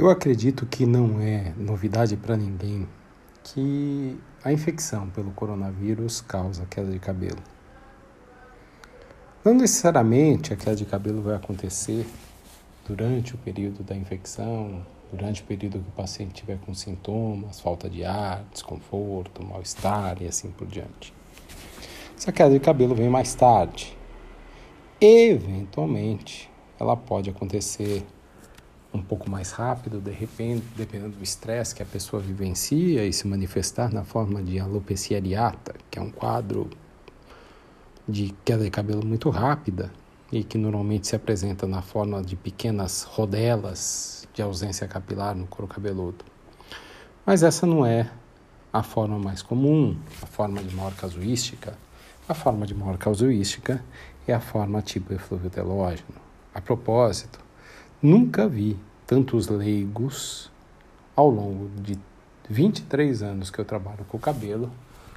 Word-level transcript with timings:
Eu 0.00 0.08
acredito 0.08 0.64
que 0.64 0.86
não 0.86 1.20
é 1.20 1.52
novidade 1.58 2.16
para 2.16 2.34
ninguém 2.34 2.88
que 3.44 4.18
a 4.42 4.50
infecção 4.50 5.10
pelo 5.10 5.30
coronavírus 5.32 6.22
causa 6.22 6.64
queda 6.64 6.90
de 6.90 6.98
cabelo. 6.98 7.36
Não 9.44 9.52
necessariamente 9.52 10.54
a 10.54 10.56
queda 10.56 10.74
de 10.74 10.86
cabelo 10.86 11.20
vai 11.20 11.36
acontecer 11.36 12.06
durante 12.88 13.34
o 13.34 13.38
período 13.38 13.82
da 13.82 13.94
infecção, 13.94 14.86
durante 15.12 15.42
o 15.42 15.44
período 15.44 15.80
que 15.80 15.88
o 15.90 15.92
paciente 15.92 16.32
tiver 16.32 16.56
com 16.64 16.72
sintomas, 16.72 17.60
falta 17.60 17.90
de 17.90 18.02
ar, 18.02 18.42
desconforto, 18.50 19.44
mal-estar 19.44 20.22
e 20.22 20.26
assim 20.26 20.50
por 20.50 20.66
diante. 20.66 21.12
Essa 22.16 22.32
queda 22.32 22.52
de 22.52 22.60
cabelo 22.60 22.94
vem 22.94 23.10
mais 23.10 23.34
tarde. 23.34 23.94
Eventualmente, 24.98 26.50
ela 26.78 26.96
pode 26.96 27.28
acontecer 27.28 28.02
um 28.92 29.00
pouco 29.00 29.30
mais 29.30 29.52
rápido, 29.52 30.00
de 30.00 30.10
repente, 30.10 30.64
dependendo 30.76 31.16
do 31.16 31.22
estresse 31.22 31.74
que 31.74 31.82
a 31.82 31.86
pessoa 31.86 32.20
vivencia 32.20 33.06
e 33.06 33.12
se 33.12 33.26
manifestar 33.26 33.92
na 33.92 34.04
forma 34.04 34.42
de 34.42 34.58
alopecia 34.58 35.18
areata, 35.18 35.74
que 35.90 35.98
é 35.98 36.02
um 36.02 36.10
quadro 36.10 36.68
de 38.08 38.34
queda 38.44 38.64
de 38.64 38.70
cabelo 38.70 39.04
muito 39.06 39.30
rápida 39.30 39.92
e 40.32 40.42
que 40.42 40.58
normalmente 40.58 41.06
se 41.06 41.14
apresenta 41.14 41.66
na 41.66 41.82
forma 41.82 42.22
de 42.22 42.36
pequenas 42.36 43.02
rodelas 43.02 44.28
de 44.34 44.42
ausência 44.42 44.86
capilar 44.88 45.34
no 45.34 45.46
couro 45.46 45.68
cabeludo. 45.68 46.24
Mas 47.24 47.42
essa 47.42 47.66
não 47.66 47.86
é 47.86 48.10
a 48.72 48.82
forma 48.82 49.18
mais 49.18 49.42
comum, 49.42 49.96
a 50.22 50.26
forma 50.26 50.62
de 50.62 50.74
maior 50.74 50.94
casuística. 50.94 51.76
A 52.28 52.34
forma 52.34 52.64
de 52.66 52.74
maior 52.74 52.96
casuística 52.96 53.82
é 54.26 54.32
a 54.32 54.40
forma 54.40 54.80
tipo 54.82 55.12
eflúvio 55.12 55.50
telógeno. 55.50 56.20
A 56.54 56.60
propósito, 56.60 57.40
Nunca 58.02 58.48
vi 58.48 58.78
tantos 59.06 59.48
leigos 59.48 60.50
ao 61.14 61.28
longo 61.28 61.68
de 61.82 61.98
23 62.48 63.22
anos 63.22 63.50
que 63.50 63.58
eu 63.58 63.64
trabalho 63.64 64.06
com 64.06 64.16
o 64.16 64.20
cabelo 64.20 64.72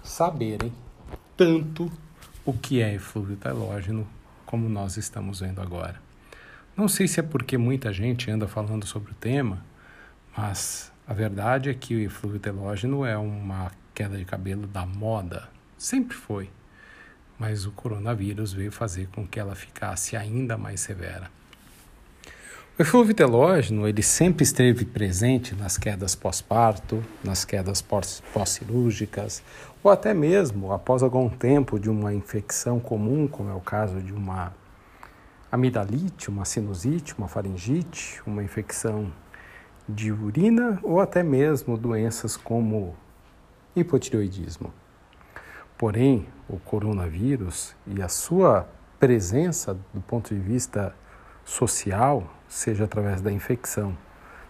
saberem 0.00 0.72
tanto 1.36 1.90
o 2.44 2.52
que 2.52 2.80
é 2.80 2.94
eflúvio 2.94 3.36
telógeno 3.36 4.06
como 4.46 4.68
nós 4.68 4.96
estamos 4.96 5.40
vendo 5.40 5.60
agora. 5.60 6.00
Não 6.76 6.86
sei 6.86 7.08
se 7.08 7.18
é 7.18 7.22
porque 7.24 7.58
muita 7.58 7.92
gente 7.92 8.30
anda 8.30 8.46
falando 8.46 8.86
sobre 8.86 9.10
o 9.10 9.14
tema, 9.16 9.64
mas 10.36 10.92
a 11.04 11.12
verdade 11.12 11.70
é 11.70 11.74
que 11.74 11.96
o 11.96 12.00
eflúvio 12.00 12.38
telógeno 12.38 13.04
é 13.04 13.18
uma 13.18 13.72
queda 13.92 14.16
de 14.16 14.24
cabelo 14.24 14.68
da 14.68 14.86
moda. 14.86 15.48
Sempre 15.76 16.16
foi. 16.16 16.48
Mas 17.36 17.66
o 17.66 17.72
coronavírus 17.72 18.52
veio 18.52 18.70
fazer 18.70 19.08
com 19.08 19.26
que 19.26 19.40
ela 19.40 19.56
ficasse 19.56 20.16
ainda 20.16 20.56
mais 20.56 20.78
severa. 20.78 21.37
O 22.78 22.82
eflúvio 22.82 23.12
telógeno 23.12 23.88
ele 23.88 24.04
sempre 24.04 24.44
esteve 24.44 24.84
presente 24.84 25.52
nas 25.52 25.76
quedas 25.76 26.14
pós-parto, 26.14 27.02
nas 27.24 27.44
quedas 27.44 27.82
pós-cirúrgicas, 27.82 29.42
ou 29.82 29.90
até 29.90 30.14
mesmo 30.14 30.72
após 30.72 31.02
algum 31.02 31.28
tempo 31.28 31.76
de 31.76 31.90
uma 31.90 32.14
infecção 32.14 32.78
comum, 32.78 33.26
como 33.26 33.50
é 33.50 33.52
o 33.52 33.60
caso 33.60 34.00
de 34.00 34.12
uma 34.12 34.54
amidalite, 35.50 36.28
uma 36.28 36.44
sinusite, 36.44 37.18
uma 37.18 37.26
faringite, 37.26 38.22
uma 38.24 38.44
infecção 38.44 39.12
de 39.88 40.12
urina 40.12 40.78
ou 40.84 41.00
até 41.00 41.20
mesmo 41.20 41.76
doenças 41.76 42.36
como 42.36 42.94
hipotireoidismo. 43.74 44.72
Porém, 45.76 46.28
o 46.48 46.60
coronavírus 46.60 47.74
e 47.88 48.00
a 48.00 48.08
sua 48.08 48.68
presença 49.00 49.76
do 49.92 50.00
ponto 50.00 50.32
de 50.32 50.40
vista 50.40 50.94
social, 51.48 52.30
seja 52.46 52.84
através 52.84 53.22
da 53.22 53.32
infecção, 53.32 53.96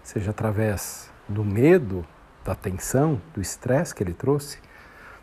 seja 0.03 0.33
através 0.33 1.09
do 1.29 1.45
medo, 1.45 2.05
da 2.45 2.57
tensão, 2.57 3.21
do 3.33 3.41
estresse 3.41 3.95
que 3.95 4.03
ele 4.03 4.13
trouxe, 4.13 4.59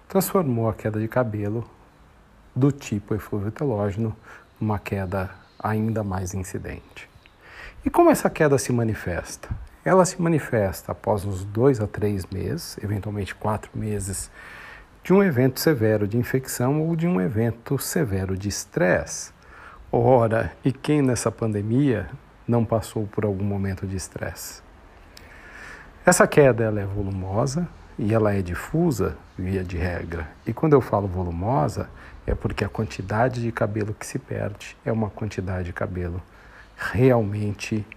transformou 0.08 0.70
a 0.70 0.74
queda 0.74 1.00
de 1.00 1.08
cabelo 1.08 1.70
do 2.56 2.72
tipo 2.72 3.14
eflúvio 3.14 3.52
telógeno 3.52 4.16
numa 4.60 4.80
queda 4.80 5.30
ainda 5.60 6.02
mais 6.02 6.34
incidente. 6.34 7.10
E 7.84 7.90
como 7.90 8.10
essa 8.10 8.30
queda 8.30 8.58
se 8.58 8.72
manifesta? 8.72 9.50
Ela 9.84 10.06
se 10.06 10.20
manifesta 10.22 10.94
após 10.94 11.26
uns 11.26 11.44
dois 11.44 11.82
a 11.82 11.88
três 11.88 12.26
meses, 12.28 12.78
eventualmente 12.82 13.36
quatro 13.36 13.70
meses, 13.76 14.32
de 15.04 15.14
um 15.14 15.22
evento 15.22 15.60
severo 15.60 16.08
de 16.08 16.18
infecção 16.18 16.82
ou 16.82 16.96
de 16.96 17.06
um 17.06 17.20
evento 17.20 17.78
severo 17.78 18.38
de 18.38 18.48
estresse. 18.48 19.35
Ora, 19.98 20.52
e 20.62 20.74
quem 20.74 21.02
nessa 21.02 21.32
pandemia 21.32 22.10
não 22.46 22.66
passou 22.66 23.08
por 23.08 23.24
algum 23.24 23.46
momento 23.46 23.88
de 23.88 23.96
estresse? 23.96 24.62
Essa 26.06 26.28
queda 26.28 26.66
ela 26.66 26.82
é 26.82 26.86
volumosa 26.86 27.66
e 27.98 28.14
ela 28.14 28.34
é 28.34 28.42
difusa 28.42 29.16
via 29.40 29.64
de 29.64 29.78
regra. 29.78 30.28
E 30.46 30.52
quando 30.52 30.74
eu 30.74 30.82
falo 30.82 31.08
volumosa, 31.08 31.90
é 32.28 32.36
porque 32.36 32.66
a 32.66 32.68
quantidade 32.68 33.42
de 33.42 33.54
cabelo 33.54 33.94
que 33.94 34.06
se 34.06 34.20
perde 34.20 34.76
é 34.84 34.92
uma 34.92 35.10
quantidade 35.10 35.68
de 35.68 35.72
cabelo 35.72 36.22
realmente 36.76 37.88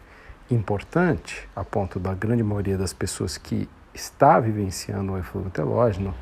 importante, 0.48 1.48
a 1.56 1.64
ponto 1.64 1.98
da 1.98 2.14
grande 2.14 2.44
maioria 2.44 2.78
das 2.78 2.92
pessoas 2.92 3.36
que 3.36 3.68
está 3.92 4.38
vivenciando 4.38 5.14
o 5.14 5.18
eflúvio 5.18 5.50
telógeno 5.50 6.14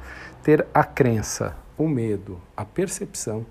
ter 0.43 0.66
a 0.72 0.82
crença, 0.82 1.54
o 1.76 1.87
medo, 1.87 2.41
a 2.56 2.64
percepção 2.64 3.44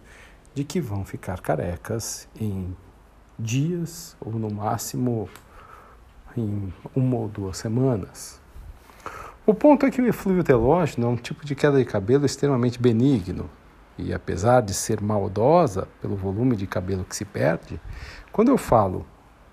de 0.55 0.63
que 0.63 0.79
vão 0.79 1.03
ficar 1.03 1.41
carecas 1.41 2.29
em 2.39 2.75
dias 3.37 4.15
ou 4.21 4.31
no 4.31 4.49
máximo 4.49 5.29
em 6.35 6.73
uma 6.95 7.17
ou 7.17 7.27
duas 7.27 7.57
semanas. 7.57 8.39
O 9.45 9.53
ponto 9.53 9.85
é 9.85 9.91
que 9.91 10.01
o 10.01 10.07
eflúvio 10.07 10.43
telógeno 10.43 11.07
é 11.07 11.09
um 11.09 11.17
tipo 11.17 11.45
de 11.45 11.53
queda 11.53 11.77
de 11.77 11.85
cabelo 11.85 12.25
extremamente 12.25 12.81
benigno 12.81 13.49
e 13.97 14.13
apesar 14.13 14.61
de 14.61 14.73
ser 14.73 15.01
maldosa 15.01 15.87
pelo 16.01 16.15
volume 16.15 16.55
de 16.55 16.65
cabelo 16.65 17.03
que 17.03 17.15
se 17.15 17.25
perde, 17.25 17.79
quando 18.31 18.49
eu 18.49 18.57
falo 18.57 19.05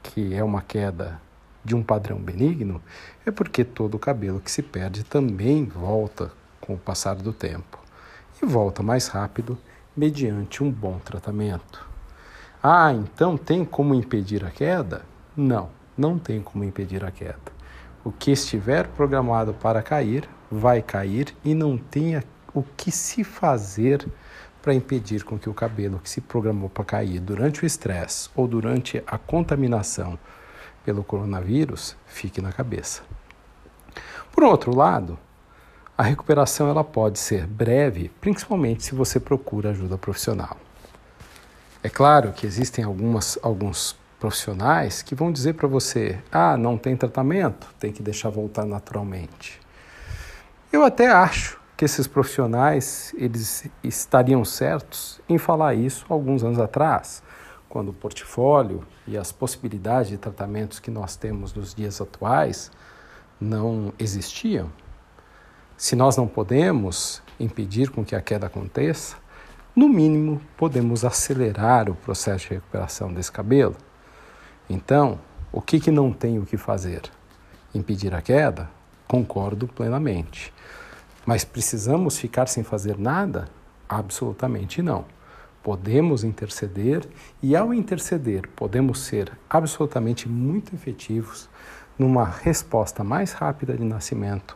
que 0.03 0.33
é 0.33 0.43
uma 0.43 0.63
queda 0.63 1.21
de 1.65 1.77
um 1.77 1.83
padrão 1.83 2.19
benigno, 2.19 2.81
é 3.27 3.31
porque 3.31 3.65
todo 3.65 3.97
o 3.97 3.99
cabelo 3.99 4.41
que 4.41 4.51
se 4.51 4.63
perde 4.63 5.05
também 5.05 5.65
volta 5.65 6.33
com 6.61 6.75
o 6.75 6.79
passar 6.79 7.17
do 7.17 7.33
tempo 7.33 7.79
e 8.41 8.47
volta 8.47 8.83
mais 8.83 9.09
rápido 9.09 9.59
mediante 9.97 10.62
um 10.62 10.70
bom 10.70 10.98
tratamento. 10.98 11.86
Ah, 12.62 12.92
então 12.92 13.36
tem 13.36 13.64
como 13.64 13.94
impedir 13.94 14.44
a 14.44 14.50
queda? 14.50 15.03
Não, 15.36 15.70
não 15.97 16.19
tem 16.19 16.41
como 16.41 16.64
impedir 16.64 17.04
a 17.04 17.10
queda. 17.10 17.53
O 18.04 18.10
que 18.10 18.30
estiver 18.30 18.86
programado 18.88 19.54
para 19.54 19.82
cair, 19.82 20.28
vai 20.50 20.82
cair 20.82 21.34
e 21.44 21.54
não 21.54 21.76
tem 21.76 22.22
o 22.54 22.62
que 22.62 22.91
se 22.91 23.25
fazer 23.25 24.06
para 24.60 24.75
impedir 24.75 25.25
com 25.25 25.38
que 25.38 25.48
o 25.48 25.54
cabelo 25.54 25.98
que 25.98 26.09
se 26.09 26.20
programou 26.20 26.69
para 26.69 26.84
cair 26.84 27.19
durante 27.19 27.64
o 27.64 27.66
estresse 27.66 28.30
ou 28.34 28.47
durante 28.47 29.03
a 29.06 29.19
contaminação 29.19 30.19
pelo 30.84 31.03
coronavírus 31.03 31.97
fique 32.06 32.41
na 32.41 32.53
cabeça. 32.53 33.03
Por 34.30 34.44
outro 34.44 34.74
lado, 34.74 35.19
a 35.97 36.03
recuperação 36.03 36.69
ela 36.69 36.82
pode 36.82 37.19
ser 37.19 37.47
breve, 37.47 38.10
principalmente 38.20 38.84
se 38.84 38.94
você 38.94 39.20
procura 39.20 39.70
ajuda 39.70 39.98
profissional. 39.98 40.56
É 41.82 41.88
claro 41.88 42.32
que 42.32 42.47
existem 42.47 42.84
algumas, 42.84 43.38
alguns 43.42 43.97
profissionais 44.19 45.03
que 45.03 45.14
vão 45.14 45.32
dizer 45.32 45.54
para 45.54 45.69
você: 45.69 46.19
ah, 46.30 46.56
não 46.56 46.78
tem 46.78 46.97
tratamento, 46.97 47.66
tem 47.78 47.92
que 47.92 48.03
deixar 48.03 48.30
voltar 48.30 48.64
naturalmente. 48.64 49.60
Eu 50.72 50.84
até 50.84 51.10
acho 51.10 51.60
que 51.76 51.84
esses 51.84 52.06
profissionais 52.06 53.12
eles 53.19 53.69
estariam 53.82 54.44
certos 54.44 55.20
em 55.28 55.36
falar 55.36 55.74
isso 55.74 56.06
alguns 56.09 56.44
anos 56.44 56.59
atrás, 56.59 57.22
quando 57.68 57.88
o 57.88 57.92
portfólio 57.92 58.86
e 59.06 59.18
as 59.18 59.33
possibilidades 59.33 60.10
de 60.10 60.16
tratamentos 60.16 60.78
que 60.78 60.91
nós 60.91 61.16
temos 61.16 61.53
nos 61.53 61.74
dias 61.74 62.00
atuais 62.00 62.71
não 63.41 63.92
existiam. 63.98 64.71
Se 65.83 65.97
nós 65.97 66.17
não 66.17 66.29
podemos 66.29 67.21
impedir 67.41 67.91
com 67.91 68.05
que 68.05 68.15
a 68.15 68.21
queda 68.21 68.47
aconteça, 68.47 69.17
no 69.75 69.89
mínimo 69.89 70.41
podemos 70.57 71.05
acelerar 71.05 71.91
o 71.91 71.97
processo 71.97 72.45
de 72.45 72.55
recuperação 72.55 73.13
desse 73.13 73.33
cabelo. 73.33 73.75
Então, 74.71 75.19
o 75.51 75.61
que, 75.61 75.81
que 75.81 75.91
não 75.91 76.13
tem 76.13 76.39
o 76.39 76.47
que 76.47 76.57
fazer? 76.57 77.03
Impedir 77.75 78.15
a 78.15 78.23
queda? 78.23 78.71
Concordo 79.09 79.67
plenamente. 79.67 80.55
Mas 81.27 81.43
precisamos 81.43 82.17
ficar 82.17 82.47
sem 82.47 82.63
fazer 82.63 82.97
nada? 82.97 83.49
Absolutamente 83.89 84.81
não. 84.83 85.05
Podemos 85.65 86.23
interceder 86.23 87.09
e, 87.43 87.57
ao 87.57 87.75
interceder, 87.75 88.49
podemos 88.55 89.01
ser 89.01 89.33
absolutamente 89.51 90.29
muito 90.29 90.77
efetivos 90.77 91.51
numa 91.99 92.25
resposta 92.25 93.03
mais 93.03 93.33
rápida 93.33 93.77
de 93.77 93.83
nascimento 93.84 94.55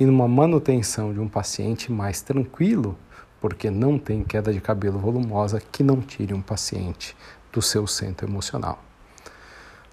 e 0.00 0.06
numa 0.06 0.26
manutenção 0.26 1.12
de 1.12 1.20
um 1.20 1.28
paciente 1.28 1.92
mais 1.92 2.22
tranquilo, 2.22 2.96
porque 3.38 3.70
não 3.70 3.98
tem 3.98 4.24
queda 4.24 4.50
de 4.50 4.58
cabelo 4.58 4.98
volumosa 4.98 5.60
que 5.60 5.82
não 5.82 6.00
tire 6.00 6.32
um 6.32 6.40
paciente 6.40 7.14
do 7.52 7.60
seu 7.60 7.86
centro 7.86 8.26
emocional. 8.26 8.82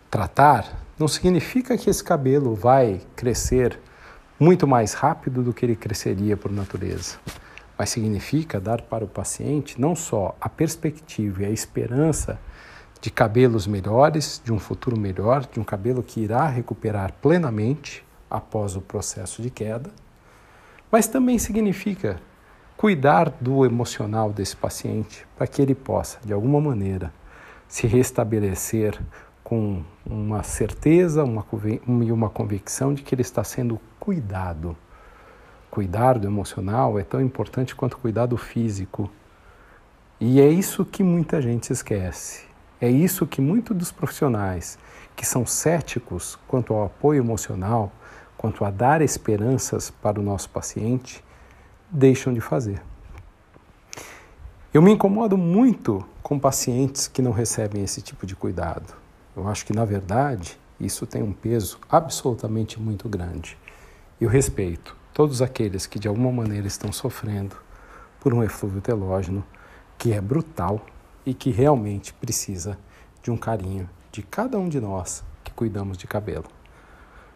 Tratar 0.09 0.81
não 0.97 1.09
significa 1.09 1.77
que 1.77 1.89
esse 1.89 2.01
cabelo 2.01 2.55
vai 2.55 3.01
crescer 3.17 3.77
muito 4.39 4.65
mais 4.65 4.93
rápido 4.93 5.43
do 5.43 5.53
que 5.53 5.65
ele 5.65 5.75
cresceria 5.75 6.37
por 6.37 6.53
natureza, 6.53 7.17
mas 7.77 7.89
significa 7.89 8.61
dar 8.61 8.83
para 8.83 9.03
o 9.03 9.09
paciente 9.09 9.79
não 9.79 9.93
só 9.93 10.37
a 10.39 10.47
perspectiva 10.47 11.43
e 11.43 11.45
a 11.47 11.49
esperança 11.49 12.39
de 13.01 13.11
cabelos 13.11 13.67
melhores, 13.67 14.41
de 14.43 14.53
um 14.53 14.59
futuro 14.59 14.97
melhor, 14.97 15.45
de 15.45 15.59
um 15.59 15.63
cabelo 15.65 16.01
que 16.01 16.21
irá 16.21 16.47
recuperar 16.47 17.11
plenamente 17.21 18.06
após 18.29 18.75
o 18.75 18.81
processo 18.81 19.41
de 19.41 19.49
queda, 19.49 19.89
mas 20.91 21.07
também 21.07 21.37
significa 21.37 22.19
cuidar 22.75 23.29
do 23.41 23.65
emocional 23.65 24.31
desse 24.31 24.55
paciente 24.55 25.25
para 25.35 25.47
que 25.47 25.61
ele 25.61 25.75
possa, 25.75 26.19
de 26.23 26.31
alguma 26.31 26.61
maneira, 26.61 27.11
se 27.67 27.87
restabelecer 27.87 28.99
com 29.43 29.83
uma 30.05 30.43
certeza 30.43 31.23
uma, 31.23 31.45
e 32.03 32.11
uma 32.11 32.29
convicção 32.29 32.93
de 32.93 33.01
que 33.01 33.15
ele 33.15 33.21
está 33.21 33.43
sendo 33.43 33.79
cuidado. 33.99 34.75
Cuidar 35.71 36.17
do 36.17 36.27
emocional 36.27 36.97
é 36.97 37.03
tão 37.03 37.21
importante 37.21 37.75
quanto 37.75 37.97
cuidar 37.97 38.25
do 38.25 38.37
físico. 38.37 39.09
E 40.19 40.41
é 40.41 40.47
isso 40.47 40.83
que 40.85 41.03
muita 41.03 41.41
gente 41.41 41.71
esquece. 41.71 42.46
É 42.79 42.89
isso 42.89 43.25
que 43.25 43.41
muitos 43.41 43.75
dos 43.75 43.91
profissionais 43.91 44.77
que 45.15 45.25
são 45.25 45.47
céticos 45.47 46.37
quanto 46.47 46.73
ao 46.73 46.85
apoio 46.85 47.19
emocional, 47.19 47.91
quanto 48.37 48.63
a 48.63 48.69
dar 48.69 49.01
esperanças 49.01 49.89
para 49.89 50.19
o 50.19 50.23
nosso 50.23 50.47
paciente, 50.51 51.23
deixam 51.89 52.31
de 52.31 52.39
fazer. 52.39 52.79
Eu 54.71 54.79
me 54.81 54.91
incomodo 54.91 55.35
muito 55.35 56.05
com 56.21 56.37
pacientes 56.37 57.07
que 57.07 57.21
não 57.21 57.31
recebem 57.31 57.83
esse 57.83 57.99
tipo 57.99 58.27
de 58.27 58.35
cuidado. 58.35 58.93
Eu 59.35 59.47
acho 59.47 59.65
que, 59.65 59.73
na 59.73 59.85
verdade, 59.85 60.59
isso 60.79 61.07
tem 61.07 61.23
um 61.23 61.33
peso 61.33 61.79
absolutamente 61.89 62.79
muito 62.79 63.09
grande. 63.09 63.57
Eu 64.21 64.29
respeito 64.29 64.95
todos 65.13 65.41
aqueles 65.41 65.87
que, 65.87 65.97
de 65.97 66.07
alguma 66.07 66.31
maneira, 66.31 66.67
estão 66.67 66.91
sofrendo 66.91 67.55
por 68.19 68.35
um 68.35 68.43
eflúvio 68.43 68.81
telógeno 68.81 69.43
que 69.97 70.13
é 70.13 70.21
brutal 70.21 70.85
e 71.27 71.33
que 71.33 71.51
realmente 71.51 72.13
precisa 72.13 72.79
de 73.21 73.29
um 73.29 73.35
carinho 73.35 73.89
de 74.13 74.23
cada 74.23 74.57
um 74.57 74.69
de 74.69 74.79
nós 74.79 75.25
que 75.43 75.51
cuidamos 75.51 75.97
de 75.97 76.07
cabelo. 76.07 76.45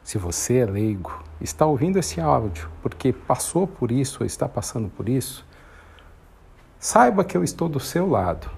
Se 0.02 0.18
você 0.18 0.60
é 0.60 0.66
leigo, 0.66 1.22
está 1.42 1.66
ouvindo 1.66 2.00
esse 2.00 2.22
áudio 2.22 2.72
porque 2.82 3.12
passou 3.12 3.68
por 3.68 3.92
isso 3.92 4.20
ou 4.22 4.26
está 4.26 4.48
passando 4.48 4.88
por 4.88 5.10
isso, 5.10 5.46
saiba 6.80 7.26
que 7.26 7.36
eu 7.36 7.44
estou 7.44 7.68
do 7.68 7.82
seu 7.82 8.10
lado, 8.10 8.50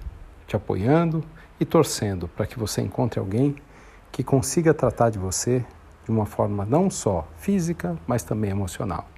te 0.46 0.54
apoiando 0.54 1.24
e 1.58 1.64
torcendo 1.64 2.28
para 2.28 2.46
que 2.46 2.56
você 2.56 2.80
encontre 2.80 3.18
alguém 3.18 3.56
que 4.12 4.22
consiga 4.22 4.72
tratar 4.72 5.10
de 5.10 5.18
você 5.18 5.66
de 6.04 6.12
uma 6.12 6.26
forma 6.26 6.64
não 6.64 6.88
só 6.88 7.26
física, 7.38 7.98
mas 8.06 8.22
também 8.22 8.52
emocional. 8.52 9.08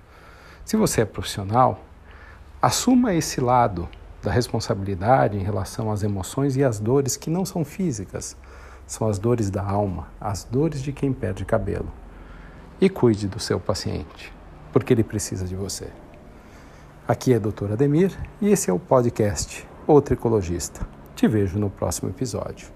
Se 0.65 0.79
você 0.79 1.03
é 1.03 1.05
profissional, 1.05 1.79
assuma 2.63 3.13
esse 3.13 3.39
lado 3.39 3.87
da 4.23 4.31
responsabilidade 4.31 5.37
em 5.37 5.43
relação 5.43 5.91
às 5.91 6.03
emoções 6.03 6.57
e 6.57 6.65
às 6.65 6.79
dores 6.81 7.17
que 7.17 7.31
não 7.31 7.45
são 7.45 7.65
físicas, 7.65 8.37
são 8.87 9.09
as 9.09 9.19
dores 9.19 9.51
da 9.51 9.63
alma, 9.63 10.09
as 10.21 10.45
dores 10.45 10.83
de 10.83 10.93
quem 10.93 11.13
perde 11.13 11.45
cabelo. 11.45 11.91
E 12.81 12.89
cuide 12.89 13.27
do 13.27 13.41
seu 13.41 13.59
paciente, 13.59 14.33
porque 14.73 14.93
ele 14.93 15.03
precisa 15.03 15.47
de 15.47 15.57
você. 15.57 15.89
Aqui 17.09 17.33
é 17.33 17.37
a 17.37 17.41
doutora 17.41 17.75
Ademir 17.75 18.13
e 18.41 18.49
esse 18.49 18.69
é 18.69 18.73
o 18.73 18.79
podcast 18.79 19.67
O 19.87 20.01
Tricologista. 20.01 20.87
Te 21.15 21.27
vejo 21.27 21.59
no 21.59 21.71
próximo 21.71 22.11
episódio. 22.11 22.76